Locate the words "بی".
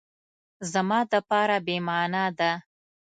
1.65-1.77